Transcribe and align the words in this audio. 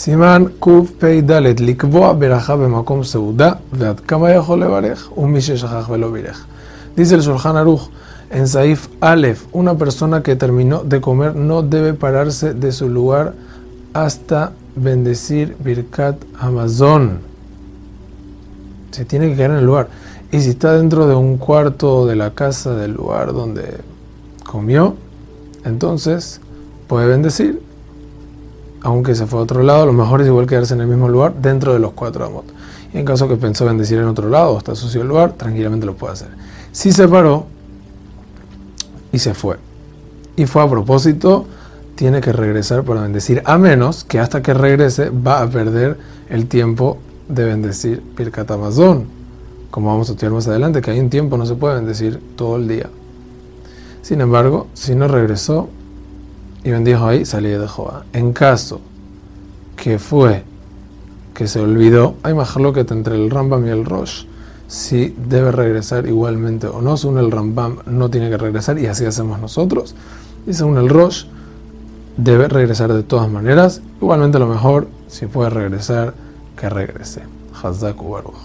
סימן 0.00 0.44
קפ"ד 0.60 1.30
לקבוע 1.60 2.12
ברכה 2.12 2.56
במקום 2.56 3.04
סעודה 3.04 3.52
ועד 3.72 4.00
כמה 4.00 4.30
יכול 4.30 4.62
לברך 4.62 5.18
ומי 5.18 5.40
ששכח 5.40 5.88
ולא 5.90 6.10
בירך. 6.10 6.46
Dice 6.96 7.14
el 7.14 7.20
Shulchan 7.20 7.56
Aruch 7.56 7.90
en 8.30 8.48
Saif 8.48 8.88
Aleph, 9.00 9.44
una 9.52 9.76
persona 9.76 10.22
que 10.22 10.34
terminó 10.34 10.82
de 10.82 11.00
comer 11.00 11.36
no 11.36 11.62
debe 11.62 11.92
pararse 11.92 12.54
de 12.54 12.72
su 12.72 12.88
lugar 12.88 13.34
hasta 13.92 14.52
bendecir 14.74 15.56
Birkat 15.62 16.16
Amazon. 16.38 17.18
Se 18.92 19.04
tiene 19.04 19.28
que 19.28 19.36
quedar 19.36 19.50
en 19.50 19.56
el 19.58 19.66
lugar. 19.66 19.88
Y 20.32 20.40
si 20.40 20.50
está 20.50 20.72
dentro 20.72 21.06
de 21.06 21.14
un 21.14 21.36
cuarto 21.36 22.06
de 22.06 22.16
la 22.16 22.30
casa 22.30 22.74
del 22.74 22.92
lugar 22.94 23.32
donde 23.32 23.78
comió, 24.44 24.96
entonces 25.64 26.40
puede 26.88 27.06
bendecir 27.06 27.62
aunque 28.83 29.15
se 29.15 29.27
fue 29.27 29.39
a 29.39 29.43
otro 29.43 29.63
lado, 29.63 29.85
lo 29.85 29.93
mejor 29.93 30.21
es 30.21 30.27
igual 30.27 30.47
quedarse 30.47 30.73
en 30.73 30.81
el 30.81 30.87
mismo 30.87 31.07
lugar 31.07 31.33
dentro 31.35 31.73
de 31.73 31.79
los 31.79 31.91
cuatro 31.91 32.25
amot. 32.25 32.45
Y 32.93 32.97
en 32.97 33.05
caso 33.05 33.27
que 33.27 33.35
pensó 33.35 33.65
bendecir 33.65 33.99
en 33.99 34.05
otro 34.05 34.27
lado 34.27 34.51
o 34.51 34.57
está 34.57 34.75
sucio 34.75 35.01
el 35.01 35.07
lugar, 35.07 35.33
tranquilamente 35.33 35.85
lo 35.85 35.95
puede 35.95 36.13
hacer. 36.13 36.29
Si 36.71 36.91
se 36.91 37.07
paró 37.07 37.45
y 39.11 39.19
se 39.19 39.33
fue, 39.33 39.57
y 40.35 40.45
fue 40.45 40.63
a 40.63 40.69
propósito, 40.69 41.45
tiene 41.95 42.21
que 42.21 42.33
regresar 42.33 42.83
para 42.83 43.01
bendecir, 43.01 43.43
a 43.45 43.57
menos 43.57 44.03
que 44.03 44.19
hasta 44.19 44.41
que 44.41 44.53
regrese 44.53 45.09
va 45.09 45.41
a 45.41 45.49
perder 45.49 45.97
el 46.29 46.47
tiempo 46.47 46.97
de 47.27 47.45
bendecir 47.45 48.01
Pirkat 48.15 48.49
Amazon, 48.51 49.05
como 49.69 49.87
vamos 49.87 50.09
a 50.09 50.13
estudiar 50.13 50.33
más 50.33 50.47
adelante, 50.47 50.81
que 50.81 50.91
hay 50.91 50.99
un 50.99 51.09
tiempo, 51.09 51.37
no 51.37 51.45
se 51.45 51.55
puede 51.55 51.75
bendecir 51.75 52.19
todo 52.35 52.55
el 52.57 52.67
día. 52.67 52.89
Sin 54.01 54.19
embargo, 54.19 54.67
si 54.73 54.95
no 54.95 55.07
regresó, 55.07 55.69
y 56.63 56.71
bendijo 56.71 57.05
ahí, 57.05 57.25
salí 57.25 57.49
de 57.49 57.67
Jehová. 57.67 58.05
En 58.13 58.33
caso 58.33 58.81
que 59.75 59.99
fue 59.99 60.43
que 61.33 61.47
se 61.47 61.59
olvidó, 61.59 62.15
hay 62.23 62.33
que 62.73 62.81
entre 62.81 63.15
el 63.15 63.29
Rambam 63.29 63.65
y 63.65 63.69
el 63.69 63.85
Rosh. 63.85 64.25
Si 64.67 65.15
debe 65.27 65.51
regresar 65.51 66.07
igualmente 66.07 66.67
o 66.67 66.81
no, 66.81 66.97
según 66.97 67.17
el 67.17 67.31
Rambam 67.31 67.77
no 67.85 68.09
tiene 68.09 68.29
que 68.29 68.37
regresar 68.37 68.77
y 68.77 68.85
así 68.85 69.05
hacemos 69.05 69.39
nosotros. 69.39 69.95
Y 70.47 70.53
según 70.53 70.77
el 70.77 70.89
Rosh, 70.89 71.25
debe 72.17 72.47
regresar 72.47 72.93
de 72.93 73.03
todas 73.03 73.29
maneras. 73.29 73.81
Igualmente 74.01 74.39
lo 74.39 74.47
mejor, 74.47 74.87
si 75.07 75.25
puede 75.25 75.49
regresar, 75.49 76.13
que 76.55 76.69
regrese. 76.69 77.21
Hazak 77.61 77.97
Baruch. 77.97 78.35